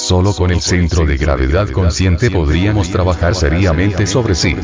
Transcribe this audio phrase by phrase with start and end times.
[0.00, 4.56] Solo con el centro de gravedad consciente podríamos trabajar seriamente sobre sí.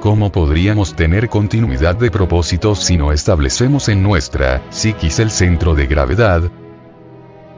[0.00, 5.86] ¿Cómo podríamos tener continuidad de propósitos si no establecemos en nuestra psiquis el centro de
[5.86, 6.50] gravedad?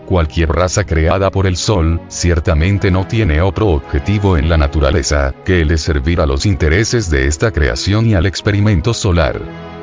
[0.06, 5.60] Cualquier raza creada por el Sol, ciertamente no tiene otro objetivo en la naturaleza, que
[5.60, 9.77] el de servir a los intereses de esta creación y al experimento solar.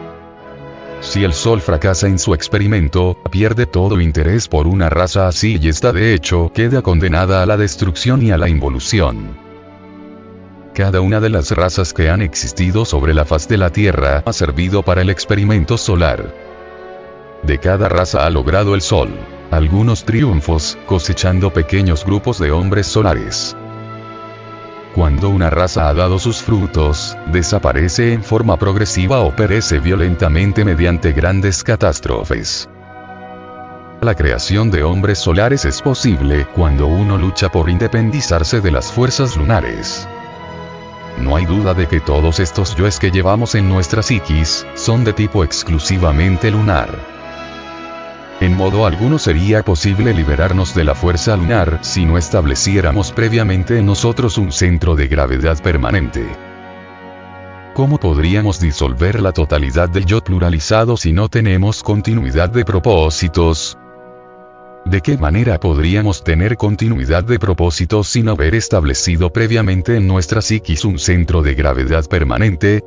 [1.01, 5.69] Si el Sol fracasa en su experimento, pierde todo interés por una raza así y
[5.69, 9.37] esta de hecho queda condenada a la destrucción y a la involución.
[10.73, 14.33] Cada una de las razas que han existido sobre la faz de la Tierra ha
[14.33, 16.33] servido para el experimento solar.
[17.43, 19.09] De cada raza ha logrado el Sol
[19.51, 23.55] algunos triunfos, cosechando pequeños grupos de hombres solares.
[24.95, 31.11] Cuando una raza ha dado sus frutos, desaparece en forma progresiva o perece violentamente mediante
[31.11, 32.69] grandes catástrofes.
[33.99, 39.35] La creación de hombres solares es posible cuando uno lucha por independizarse de las fuerzas
[39.35, 40.07] lunares.
[41.19, 45.11] No hay duda de que todos estos yoes que llevamos en nuestra psiquis, son de
[45.11, 46.87] tipo exclusivamente lunar.
[48.41, 53.85] En modo alguno sería posible liberarnos de la fuerza lunar si no estableciéramos previamente en
[53.85, 56.27] nosotros un centro de gravedad permanente.
[57.73, 63.77] ¿Cómo podríamos disolver la totalidad del yo pluralizado si no tenemos continuidad de propósitos?
[64.85, 70.85] ¿De qué manera podríamos tener continuidad de propósitos sin haber establecido previamente en nuestra psiquis
[70.85, 72.81] un centro de gravedad permanente?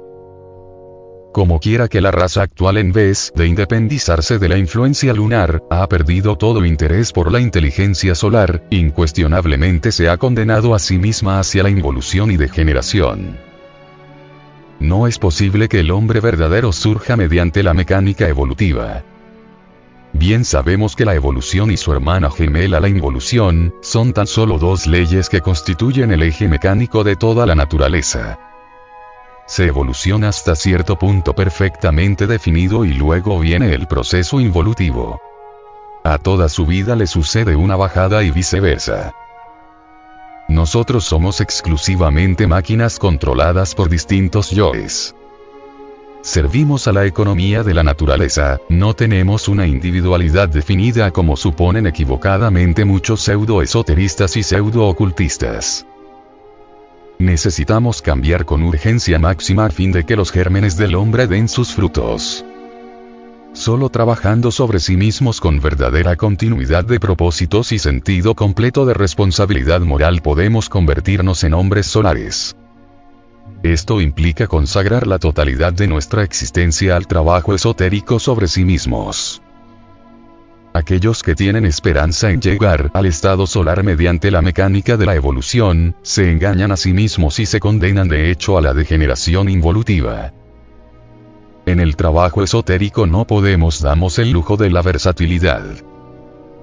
[1.39, 5.89] Como quiera que la raza actual en vez de independizarse de la influencia lunar, ha
[5.89, 11.63] perdido todo interés por la inteligencia solar, incuestionablemente se ha condenado a sí misma hacia
[11.63, 13.39] la involución y degeneración.
[14.81, 19.05] No es posible que el hombre verdadero surja mediante la mecánica evolutiva.
[20.13, 24.89] Bien sabemos que la evolución y su hermana gemela la involución, son tan solo dos
[24.89, 28.41] leyes que constituyen el eje mecánico de toda la naturaleza
[29.49, 35.21] se evoluciona hasta cierto punto perfectamente definido y luego viene el proceso involutivo.
[36.05, 39.13] A toda su vida le sucede una bajada y viceversa.
[40.49, 45.15] Nosotros somos exclusivamente máquinas controladas por distintos yoes.
[46.21, 52.85] Servimos a la economía de la naturaleza, no tenemos una individualidad definida como suponen equivocadamente
[52.85, 55.87] muchos pseudo-esoteristas y pseudo-ocultistas.
[57.19, 61.75] Necesitamos cambiar con urgencia máxima a fin de que los gérmenes del hombre den sus
[61.75, 62.45] frutos.
[63.53, 69.81] Solo trabajando sobre sí mismos con verdadera continuidad de propósitos y sentido completo de responsabilidad
[69.81, 72.55] moral podemos convertirnos en hombres solares.
[73.65, 79.43] Esto implica consagrar la totalidad de nuestra existencia al trabajo esotérico sobre sí mismos.
[80.79, 85.97] Aquellos que tienen esperanza en llegar al estado solar mediante la mecánica de la evolución,
[86.03, 90.33] se engañan a sí mismos y se condenan de hecho a la degeneración involutiva.
[91.67, 95.65] En el trabajo esotérico no podemos damos el lujo de la versatilidad.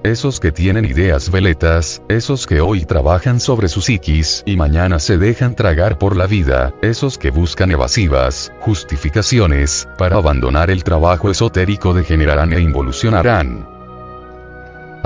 [0.06, 5.18] Esos que tienen ideas veletas, esos que hoy trabajan sobre su psiquis y mañana se
[5.18, 11.94] dejan tragar por la vida, esos que buscan evasivas, justificaciones, para abandonar el trabajo esotérico
[11.94, 13.75] degenerarán e involucionarán.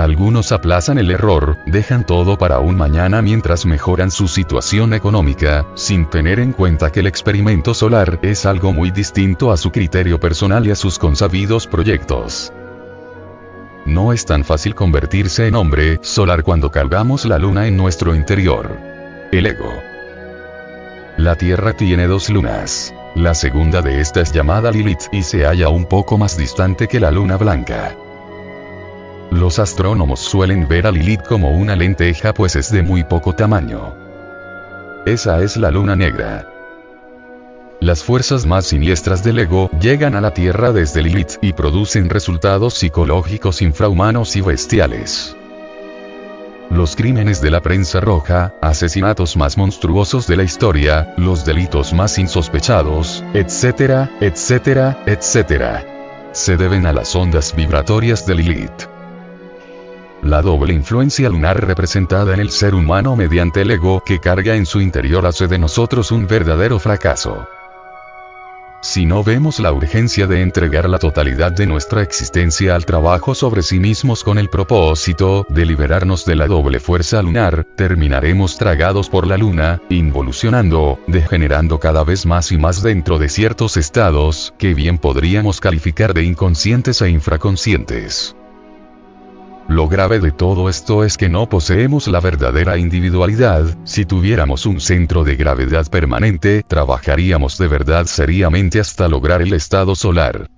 [0.00, 6.08] Algunos aplazan el error, dejan todo para un mañana mientras mejoran su situación económica, sin
[6.08, 10.66] tener en cuenta que el experimento solar es algo muy distinto a su criterio personal
[10.66, 12.50] y a sus consabidos proyectos.
[13.84, 18.78] No es tan fácil convertirse en hombre solar cuando cargamos la luna en nuestro interior.
[19.30, 19.70] El ego.
[21.18, 22.94] La Tierra tiene dos lunas.
[23.14, 27.00] La segunda de esta es llamada Lilith y se halla un poco más distante que
[27.00, 27.94] la luna blanca.
[29.30, 33.94] Los astrónomos suelen ver a Lilith como una lenteja pues es de muy poco tamaño.
[35.06, 36.48] Esa es la luna negra.
[37.80, 42.74] Las fuerzas más siniestras del ego llegan a la Tierra desde Lilith y producen resultados
[42.74, 45.36] psicológicos infrahumanos y bestiales.
[46.68, 52.18] Los crímenes de la prensa roja, asesinatos más monstruosos de la historia, los delitos más
[52.18, 55.84] insospechados, etcétera, etcétera, etcétera.
[56.32, 58.99] Se deben a las ondas vibratorias de Lilith.
[60.22, 64.66] La doble influencia lunar representada en el ser humano mediante el ego que carga en
[64.66, 67.48] su interior hace de nosotros un verdadero fracaso.
[68.82, 73.62] Si no vemos la urgencia de entregar la totalidad de nuestra existencia al trabajo sobre
[73.62, 79.26] sí mismos con el propósito de liberarnos de la doble fuerza lunar, terminaremos tragados por
[79.26, 84.96] la luna, involucionando, degenerando cada vez más y más dentro de ciertos estados que bien
[84.96, 88.34] podríamos calificar de inconscientes e infraconscientes.
[89.70, 94.80] Lo grave de todo esto es que no poseemos la verdadera individualidad, si tuviéramos un
[94.80, 100.48] centro de gravedad permanente, trabajaríamos de verdad seriamente hasta lograr el estado solar.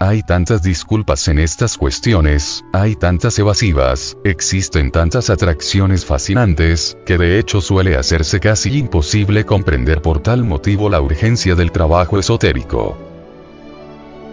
[0.00, 7.38] Hay tantas disculpas en estas cuestiones, hay tantas evasivas, existen tantas atracciones fascinantes, que de
[7.38, 13.05] hecho suele hacerse casi imposible comprender por tal motivo la urgencia del trabajo esotérico.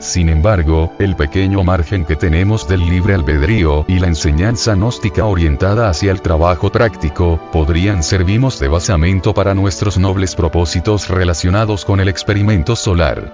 [0.03, 5.89] Sin embargo, el pequeño margen que tenemos del libre albedrío y la enseñanza gnóstica orientada
[5.89, 12.09] hacia el trabajo práctico, podrían servimos de basamento para nuestros nobles propósitos relacionados con el
[12.09, 13.31] experimento solar.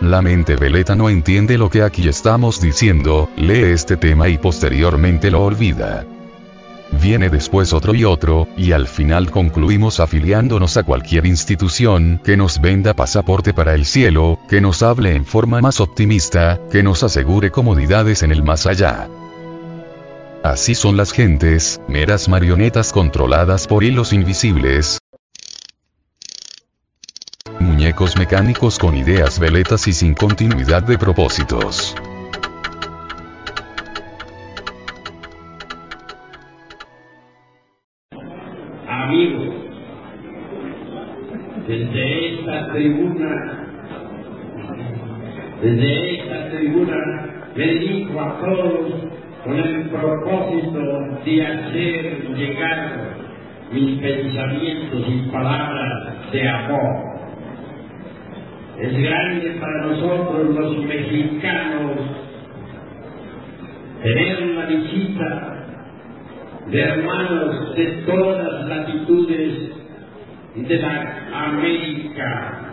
[0.00, 5.30] La mente veleta no entiende lo que aquí estamos diciendo, lee este tema y posteriormente
[5.30, 6.04] lo olvida.
[6.90, 12.60] Viene después otro y otro, y al final concluimos afiliándonos a cualquier institución que nos
[12.60, 17.50] venda pasaporte para el cielo, que nos hable en forma más optimista, que nos asegure
[17.50, 19.08] comodidades en el más allá.
[20.42, 24.98] Así son las gentes, meras marionetas controladas por hilos invisibles.
[27.60, 31.94] Muñecos mecánicos con ideas veletas y sin continuidad de propósitos.
[41.66, 43.30] Desde esta tribuna,
[45.62, 46.96] desde esta tribuna
[47.54, 48.92] le digo a todos
[49.44, 50.80] con el propósito
[51.24, 53.16] de hacer llegar
[53.72, 57.08] mis pensamientos y palabras de amor.
[58.78, 61.96] Es grande para nosotros los mexicanos
[64.02, 65.57] tener la visita
[66.70, 69.70] de hermanos de todas las latitudes
[70.54, 72.72] de la América.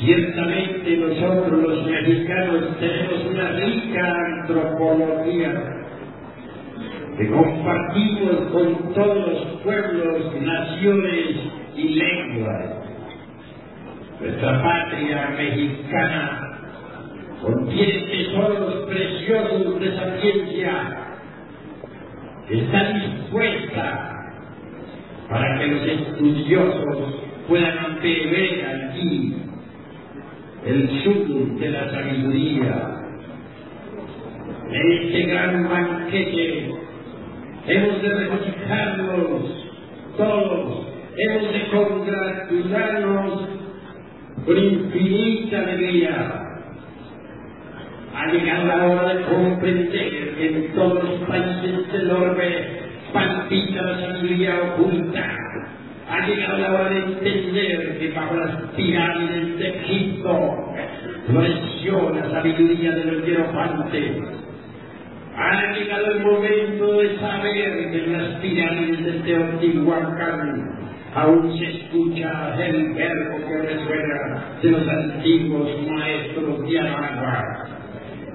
[0.00, 5.78] Ciertamente nosotros los mexicanos tenemos una rica antropología
[7.18, 11.36] que compartimos con todos los pueblos, naciones
[11.74, 12.64] y lenguas.
[14.20, 16.48] Nuestra patria mexicana
[17.42, 21.07] contiene tesoros preciosos de sapiencia.
[22.50, 24.08] Está dispuesta
[25.28, 27.14] para que los estudiosos
[27.46, 29.34] puedan beber aquí
[30.64, 32.94] el sur de la sabiduría.
[34.70, 36.70] En este gran banquete
[37.66, 39.42] hemos de regocijarnos
[40.16, 40.86] todos,
[41.18, 43.48] hemos de congratularnos
[44.46, 46.44] con infinita alegría.
[48.14, 54.60] Ha llegado la hora de comprender en todos los países del orbe palpita la sabiduría
[54.74, 55.36] oculta.
[56.10, 60.74] Ha llegado la hora de entender que bajo las pirámides de Egipto
[61.26, 64.12] floreció la sabiduría de los hierofantes.
[65.36, 70.78] Ha llegado el momento de saber que en las pirámides de Teotihuacán
[71.14, 77.44] aún se escucha el verbo que resuena de los antiguos maestros de Aragua.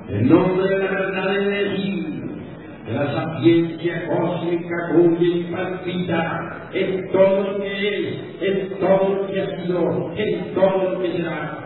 [0.10, 1.64] El nombre de la verdad de
[2.94, 9.57] la sapiencia cósmica cuya palpita en todo lo que es, en todo lo que ha
[9.57, 11.60] sido, en todo lo que será.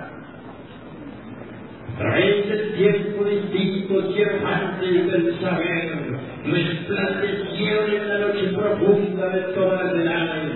[1.94, 9.84] A través del tiempo distintos y del saber, resplandecieron en la noche profunda de todas
[9.84, 10.54] las edades.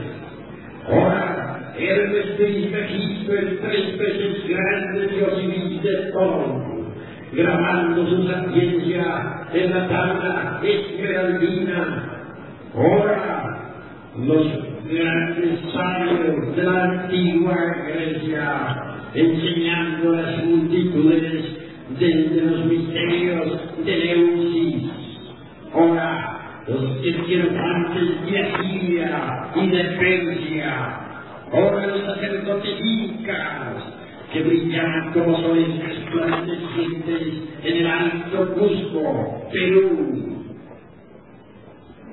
[0.88, 6.62] Ahora, Hermes de Ismegisto, el tres veces grande Dios y todo,
[7.34, 12.08] grabando su sapiencia en la tabla esmeraldina.
[12.74, 13.42] Ahora,
[14.18, 14.48] los
[14.90, 17.56] grandes sabios de la antigua
[17.88, 18.76] Grecia,
[19.14, 21.46] enseñando a las multitudes
[22.00, 24.92] desde los misterios de Leusis.
[25.74, 31.00] Ahora, los esquirofantes de Asiria y de Persia.
[31.52, 32.80] Ahora, los sacerdotes
[34.32, 37.22] que brillan como soles resplandecientes
[37.64, 40.46] en el alto Cusco, Perú.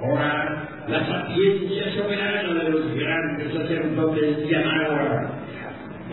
[0.02, 5.28] Ahora, la sapiencia soberana de los grandes sacerdotes de Anáhuac,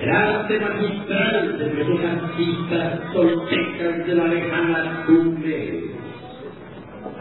[0.02, 5.84] el arte magistral de los artistas toltecas de la lejana cumbre.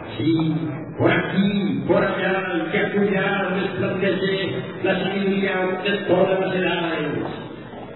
[0.01, 0.55] Así,
[0.97, 7.44] por aquí, por allá, que acullá resplandece la sabiduría de todas las edades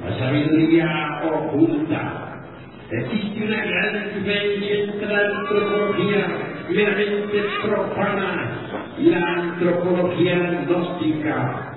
[0.03, 2.41] la sabiduría oculta.
[2.91, 6.27] Existe una gran diferencia entre la antropología
[6.69, 8.51] meramente profana
[8.97, 11.75] y la antropología gnóstica.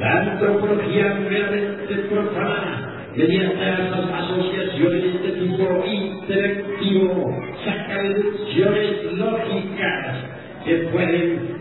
[0.00, 10.16] La antropología meramente profana, mediante esas asociaciones de tipo intelectivo, saca deducciones lógicas
[10.64, 11.54] que pueden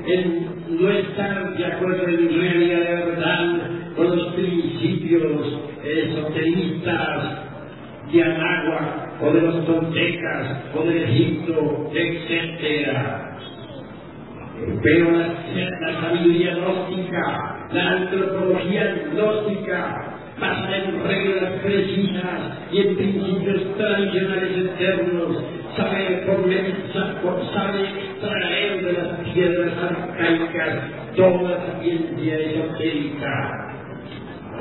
[0.70, 7.44] no estar de acuerdo en realidad de verdad con los principios esoteristas
[8.12, 12.98] de Anáhuac o de los toltecas o de Egipto, etc.
[14.82, 23.78] Pero la, la sabiduría gnóstica, la antropología gnóstica, basa en reglas precisas y en principios
[23.78, 25.44] tradicionales eternos,
[25.76, 26.26] sabe,
[27.54, 30.80] sabe extraer de las piedras arcaicas
[31.16, 33.63] toda la ciencia esotérica.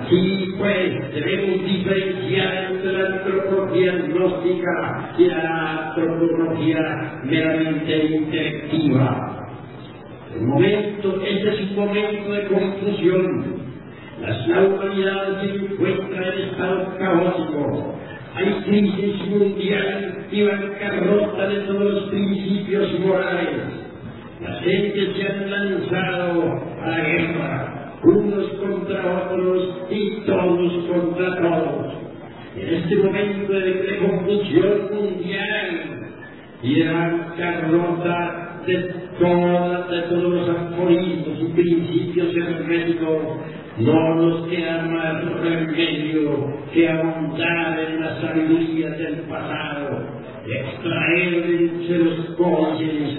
[0.02, 9.48] Así pues, debemos diferenciar entre la antropología gnóstica y la antropología meramente intelectiva.
[10.34, 13.62] El momento, este es un momento de confusión.
[14.20, 17.94] La humanidad se encuentra en estado caótico.
[18.34, 23.50] Hay crisis mundial y bancarrota de todos los principios morales.
[24.40, 31.94] La gente se han lanzado a la guerra, unos contra otros y todos contra todos.
[32.56, 36.10] En este momento de, confusión mundial
[36.62, 43.18] y de bancarrota de, de todos los aforismos y principios herméticos,
[43.78, 50.04] no nos queda más remedio que ahondar en la sabiduría del pasado,
[50.46, 53.18] extraer entre los coches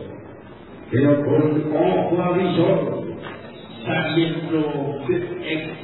[0.91, 3.03] pero con ojo avisor,
[3.85, 4.99] sabiendo,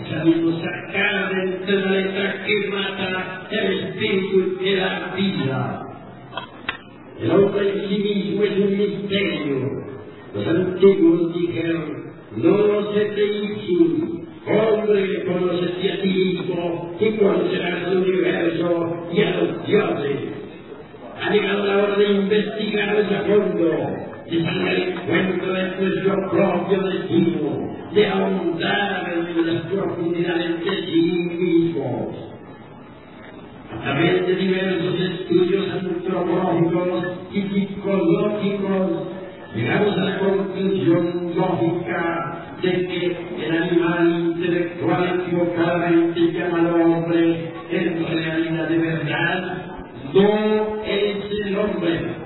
[0.09, 1.31] sabiendo sacar
[1.65, 5.83] de la letra que mata el espíritu y la vida.
[7.21, 9.87] El hombre en sí mismo es un misterio.
[10.35, 13.37] Los antiguos dijeron, no se te
[14.49, 20.19] hombre que conoce a ti mismo y conocerás el universo y a los dioses.
[21.21, 28.07] Ha llegado la hora de investigar a fondo, al encuentro de nuestro propio destino, de
[28.07, 31.01] ahondar en las profundidades de sí
[31.39, 32.15] mismos.
[33.71, 39.07] A través de diversos estudios antropológicos y psicológicos,
[39.55, 48.05] llegamos a la conclusión lógica de que el animal intelectual equivocadamente llama al hombre en
[48.05, 49.65] realidad de verdad
[50.13, 52.16] no es el hombre.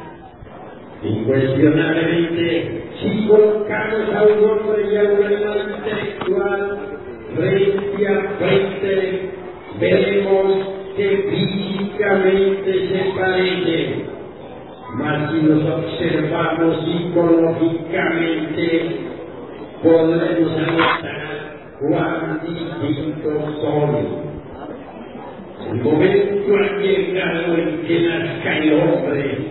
[1.03, 6.77] Incuestionablemente, si colocamos a un hombre y a un animal intelectual
[7.36, 9.31] frente a frente,
[9.79, 10.48] veremos
[10.96, 14.03] que físicamente se parecen.
[14.93, 18.65] Mas si los observamos psicológicamente,
[19.81, 24.22] podremos anotar cuán distintos son.
[25.72, 29.50] El momento ha llegado en que nazca el hombre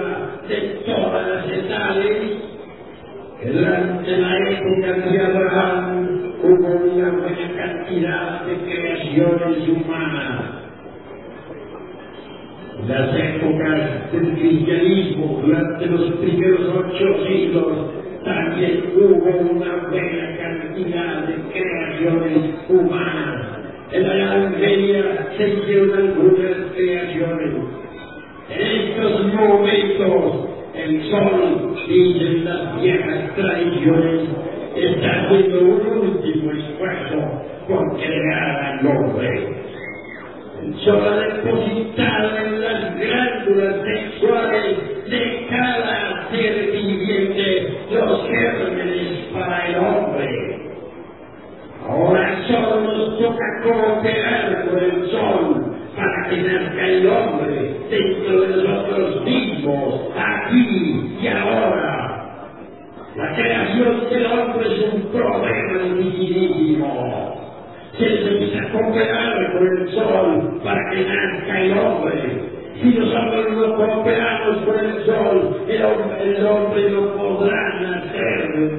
[0.51, 2.17] de todas las edades.
[3.41, 10.43] Que durante la época de Abraham hubo una buena cantidad de creaciones humanas.
[12.87, 17.91] Las épocas del cristianismo durante los primeros ocho siglos
[18.23, 23.47] también hubo una buena cantidad de creaciones humanas.
[23.91, 26.50] En la Edad se hicieron algunas
[31.13, 34.29] en las viejas tradiciones,
[34.75, 35.81] está haciendo un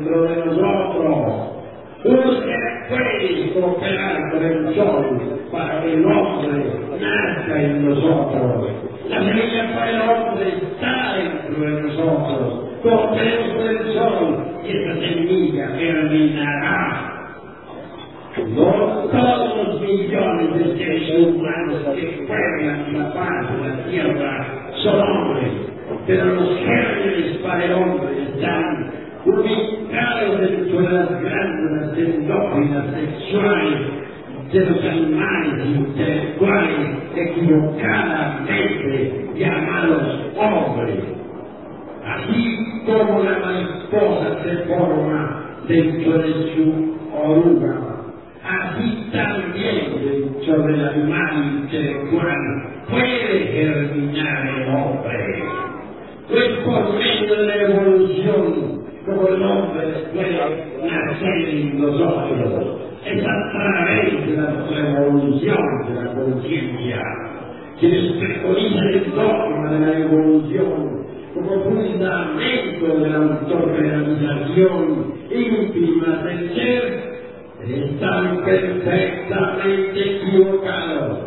[0.02, 1.49] dentro de nosotros.
[2.04, 6.64] Usted puede cooperar con el sol para que el hombre
[7.00, 8.68] nazca en nosotros.
[9.09, 12.64] La semilla para el hombre está dentro de nosotros.
[12.82, 17.09] Cooperemos con el sol y esa semilla germinará.
[18.49, 18.73] No
[19.12, 24.47] todos los millones de seres humanos que pueblan la paz de la tierra
[24.82, 25.52] son hombres,
[26.06, 28.91] pero los gérmenes para el hombre están
[29.25, 33.81] ubicados dentro de las glándulas endógenas sexuales
[34.52, 41.05] de los animales intelectuales equivocadamente llamados hombres.
[42.05, 47.76] Así como la mariposa se forma dentro de su oruga,
[48.45, 52.43] así también dentro del animal intelectual
[52.91, 55.45] puede germinar el hombre.
[56.29, 59.43] Pues por medio de la evolución como el
[60.12, 62.81] puede nacer en nosotros.
[63.04, 67.02] Es a través de la revolución de la conciencia
[67.83, 71.04] quienes preconizan el dogma de la evolución
[71.35, 77.12] como fundamento de la autorrealización íntima del ser,
[77.67, 81.19] están perfectamente equivocados.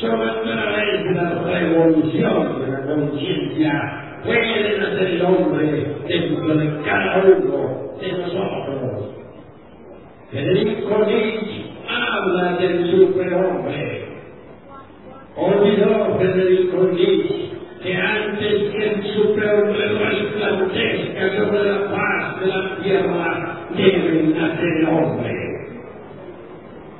[0.00, 6.82] Solo a través de la revolución de la conciencia puede nacer el hombre dentro de
[6.84, 9.14] cada uno de nosotros.
[10.30, 14.08] Federico Nietzsche habla del superhombre.
[15.36, 17.48] Olvidó Federico Nietzsche
[17.82, 25.48] que antes que el superhombre resplandezca sobre la paz de la tierra, debe nacer hombre.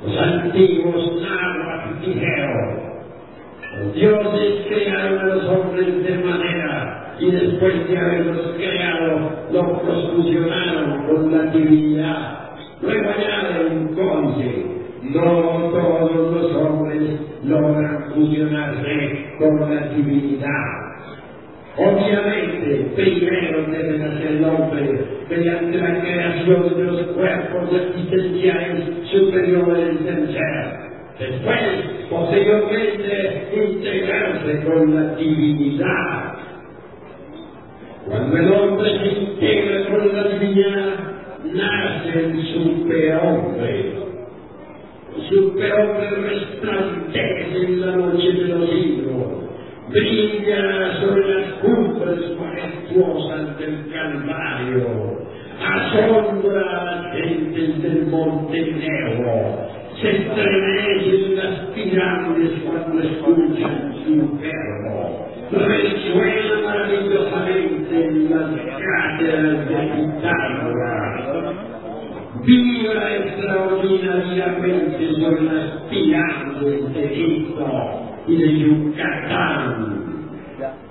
[0.05, 2.79] Los antiguos náhuatl dijeron,
[3.77, 11.07] los dioses crearon a los hombres de manera y después de haberlos creado, los fusionaron
[11.07, 12.49] con la divinidad.
[12.81, 13.09] Luego
[13.95, 14.65] conche,
[15.03, 20.89] no todos los hombres logran fusionarse con la divinidad.
[21.77, 30.27] Obviamente, primero debe nacer el hombre mediante la creación de los cuerpos existenciales superiores del
[30.33, 30.89] ser.
[31.19, 31.59] Después,
[32.09, 36.28] posteriormente, integrarse con la divinidad.
[38.09, 40.95] Cuando el hombre se integra con la divinidad,
[41.45, 43.93] nace el superhombre.
[45.15, 49.27] El superhombre resplandece en la noche de los siglos,
[49.89, 54.87] brilla sobre las cumbres majestuosas del Calvario,
[55.63, 59.69] asombra a las gentes del Monte Negro,
[60.01, 71.55] se estremecen las pirámides cuando escuchan su verbo, resuena maravillosamente en las cátedras de Pitágoras,
[72.45, 77.65] vibra extraordinariamente sobre las pirámides de Egipto
[78.27, 79.99] y de Yucatán.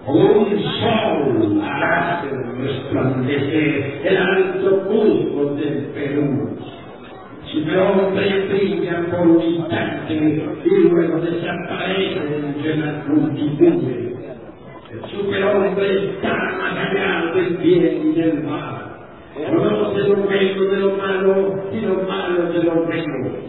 [0.07, 2.29] Un sol hace
[2.63, 6.48] resplandecer el alto Cusco del Perú.
[7.53, 14.09] Superhombre brilla por un instante y luego desaparece entre las multitudes.
[14.93, 18.97] El superhombre está allá del bien y del mal.
[19.35, 23.49] Conoce lo bueno de lo malo y lo malo de lo bueno.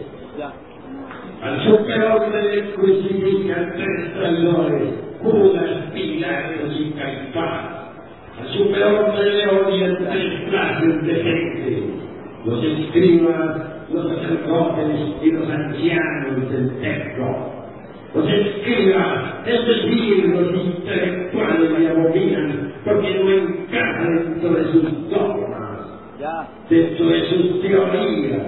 [1.42, 7.64] Al superhombre le crucifican tres traidores, Judas, Pilatos y Caifás.
[8.40, 11.82] Al superhombre le odian tres clases de gente,
[12.44, 17.60] los escribas, los sacerdotes y los ancianos del templo.
[18.14, 25.80] Los escribas, es decir, los intelectuales le abominan porque no encaja dentro de sus dogmas,
[26.68, 28.42] dentro de sus teorías.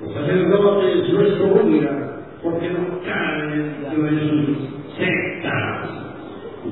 [0.00, 2.10] Los sacerdotes lo excomulgan
[2.42, 4.58] porque no caen dentro de sus
[4.98, 5.90] sectas.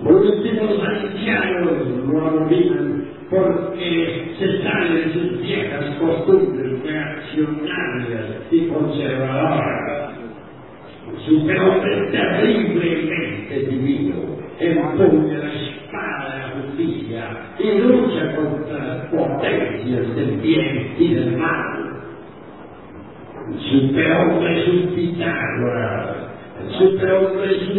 [0.03, 1.73] Por último, los ancianos
[2.07, 3.73] lo abominan por
[4.39, 6.83] se sale de sus viejas costumbres
[7.35, 10.13] reaccionarias y conservadoras.
[11.27, 17.23] Superhombre terriblemente divino, empuña la espada de la justicia
[17.59, 21.93] y lucha contra las potencias del bien y del mal.
[23.71, 26.17] Superhombre es un Pitágoras,
[26.63, 27.79] el superhombre es un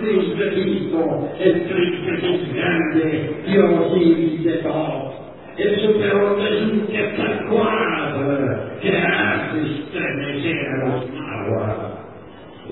[0.00, 5.14] Cristo mismo, el Cristo es grande, Dios y de todo.
[5.56, 6.48] El superhombre
[8.28, 11.98] un Quetzalcoatl que hace estremecer a los magos.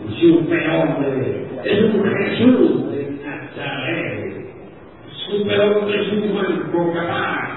[0.02, 4.46] El superhombre es un Jesús de Nazaret.
[5.28, 7.56] Superhombre es un cuerpo capaz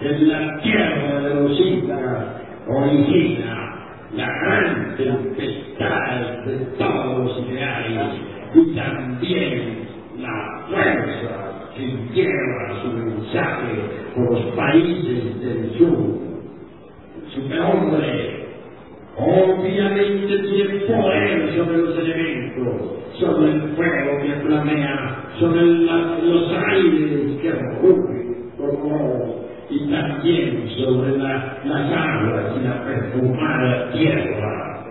[0.00, 2.24] en la tierra de los incas
[2.66, 3.70] origina
[4.16, 8.14] la gran tempestad de todos los ideales
[8.54, 13.74] y también la fuerza que lleva su mensaje
[14.14, 16.29] por los países del sur.
[17.30, 18.46] El superhombre
[19.16, 22.76] obviamente tiene poder sobre los elementos,
[23.20, 31.18] sobre el fuego que flamea, sobre la, los aires que rugen como y también sobre
[31.18, 34.84] la, las aguas y la perfumada tierra.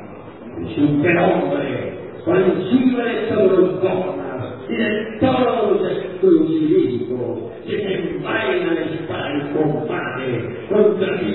[0.75, 8.88] Superhombre, por encima de todos los dogmas y de todos los exclusivismos, que se envainan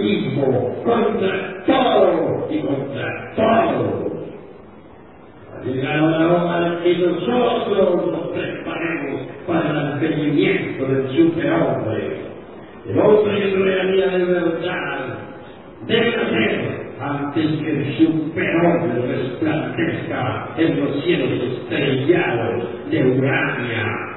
[0.04, 4.14] mismo, contra todo y contra todo.
[5.54, 12.24] Ha llegado la de que nosotros nos preparemos para el advenimiento del superhombre.
[12.88, 15.18] El hombre en realidad de verdad
[15.86, 24.14] debe ser antes que el superhombre resplandezca en los cielos estrellados de Urania.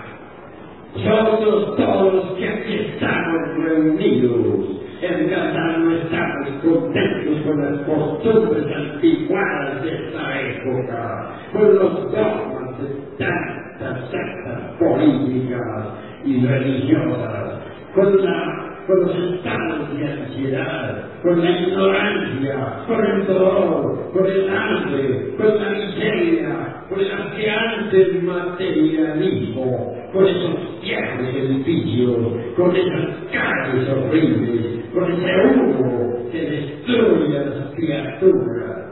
[0.96, 9.84] Nosotros todos que aquí estamos reunidos, en verdad no estamos contentos con las costumbres anticuadas
[9.84, 15.88] de esta época, con los dogmas de tantas sectas políticas
[16.26, 17.60] y religiosas,
[17.94, 24.50] con, la, con los estados de ansiedad, con la ignorancia, con el dolor, con el
[24.50, 32.18] hambre, con la miseria, con el asqueante materialismo, con esos viejos edificios,
[32.56, 38.88] con esas calles horribles, humo que destruye a las criaturas.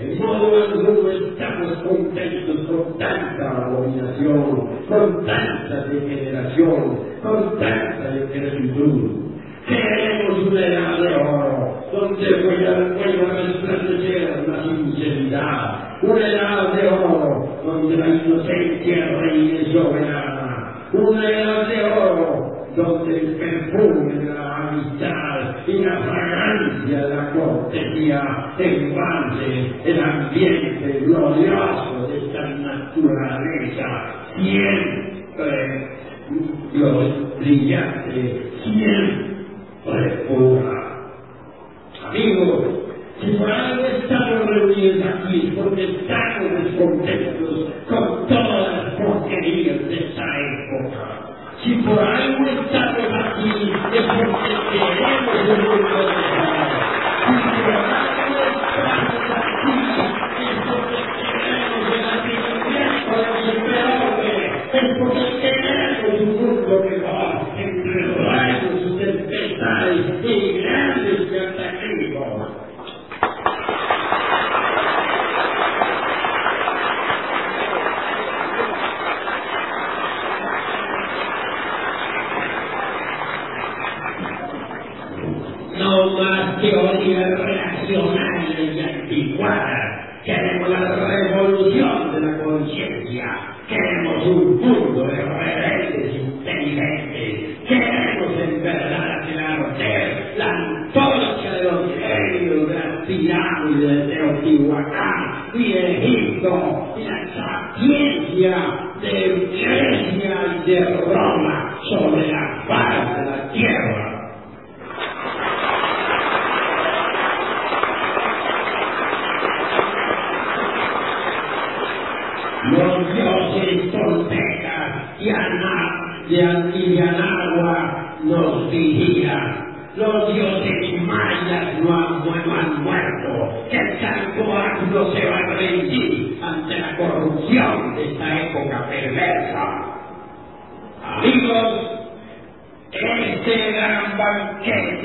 [0.00, 9.28] En modo alguno estamos contentos con tanta abominación, con tanta degeneración, con tanta decrepitud.
[9.66, 17.58] Queremos una edad de oro, donde vuelva a resplandecer la sinceridad, una edad de oro,
[17.64, 22.47] donde la inocencia reine soberana, una edad de oro,
[22.78, 31.00] donde el perfume de la amistad y la fragancia de la cortesía envase el ambiente
[31.04, 33.86] glorioso de esta naturaleza
[34.36, 35.88] siempre
[37.40, 40.78] brillante, siempre pura.
[42.06, 42.64] Amigos,
[43.20, 50.22] si por algo estamos reunidos aquí, porque estamos descontentos con todas las porquerías de esta
[50.22, 51.28] época.
[51.64, 53.72] Si por algo estamos aquí,
[106.98, 108.56] Y la sapiencia
[109.00, 111.77] de Grecia y de Roma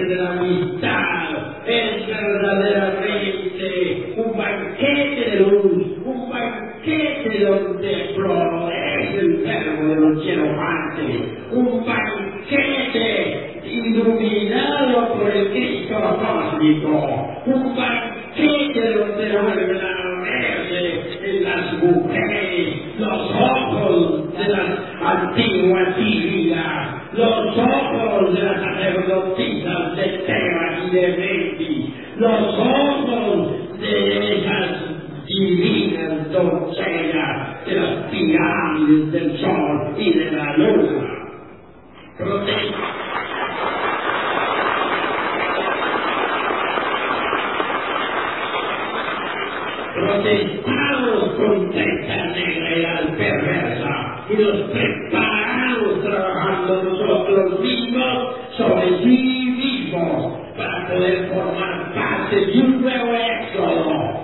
[0.07, 1.29] de la amistad
[1.65, 11.21] es verdaderamente un banquete de luz, un banquete donde florece el verbo de los hierofantes,
[11.51, 21.73] un banquete iluminado por el Cristo cósmico, un banquete donde vuelven a verse en las
[21.81, 30.23] mujeres los ojos de las antiguas vidas, los ojos de las sacerdotisas de
[32.17, 41.09] Los ojos de esas divinas doncellas de las pirámides del sol y de la luna.
[42.17, 43.03] Protesta.
[49.95, 60.87] protestamos contra esta negra perversa y nos preparamos trabajando nosotros mismos sobre sí mismos para
[60.87, 64.23] poder formar parte de un nuevo éxodo.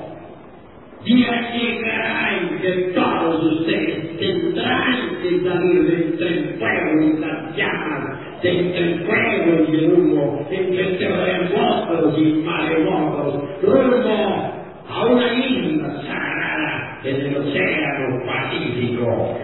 [2.62, 8.80] Que todos ustedes tendrán que salir de entre el fuego y las llamas, de entre
[8.80, 9.80] el fuego el
[12.18, 14.54] y maremotos, rumbo
[14.90, 19.38] a una isla sagrada en el océano Pacífico.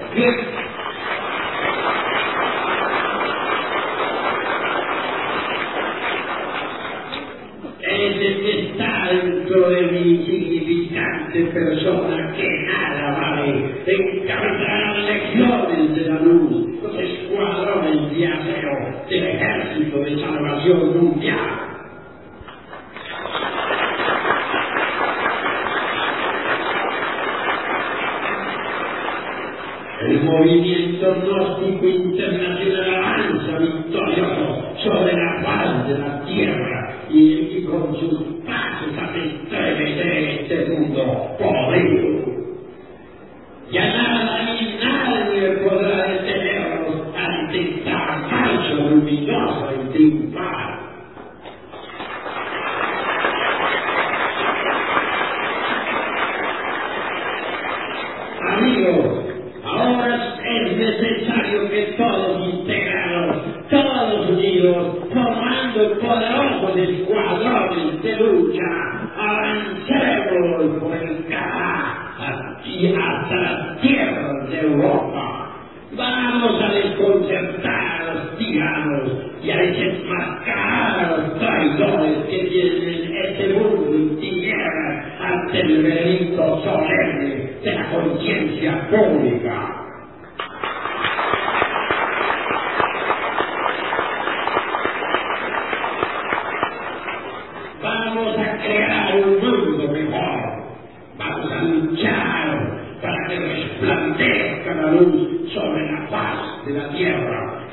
[7.88, 15.96] Es el que está dentro de mi insignificante persona que nada vale, encabezará las lecciones
[15.96, 21.66] de la luz, los escuadrones de acero del ejército de salvación mundial.
[30.02, 37.20] El movimiento gnóstico internacional avanza victorioso sobre la faz de la tierra y,
[37.58, 38.14] y con sus
[38.46, 42.36] pasos hace estremecer este mundo podrido.
[43.72, 50.80] Ya nada ni nadie podrá detenernos ante esta marcha luminosa y triunfal.
[58.52, 59.26] Amigos,
[59.64, 63.38] ahora es necesario que todos integrados,
[63.70, 68.64] todos unidos, formando el poderoso escuadrón de lucha,
[69.18, 72.06] avancemos por el Canadá
[72.66, 75.52] y hasta las tierras Europa.
[75.96, 83.54] Vamos a desconcertar a los tiranos y a desenmascarar a los traidores que tienen este
[83.54, 89.85] mundo en tinieblas ante el veredicto solemne de la conciencia pública.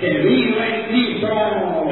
[0.03, 1.92] ¡Que viva el Cristo!